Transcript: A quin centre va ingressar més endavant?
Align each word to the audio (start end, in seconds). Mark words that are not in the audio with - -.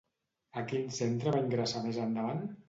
A 0.61 0.63
quin 0.71 0.89
centre 0.99 1.35
va 1.37 1.43
ingressar 1.43 1.85
més 1.85 2.01
endavant? 2.07 2.43